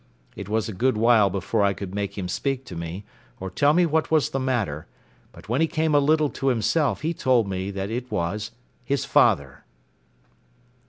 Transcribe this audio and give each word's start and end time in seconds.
It 0.35 0.49
was 0.49 0.67
a 0.67 0.73
good 0.73 0.97
while 0.97 1.29
before 1.29 1.61
I 1.61 1.73
could 1.75 1.93
make 1.93 2.17
him 2.17 2.27
speak 2.27 2.65
to 2.65 2.75
me 2.75 3.05
or 3.39 3.51
tell 3.51 3.71
me 3.71 3.85
what 3.85 4.09
was 4.09 4.31
the 4.31 4.39
matter; 4.39 4.87
but 5.31 5.47
when 5.47 5.61
he 5.61 5.67
came 5.67 5.93
a 5.93 5.99
little 5.99 6.31
to 6.31 6.47
himself 6.47 7.01
he 7.01 7.13
told 7.13 7.47
me 7.47 7.69
that 7.69 7.91
it 7.91 8.09
was 8.09 8.49
his 8.83 9.05
father. 9.05 9.63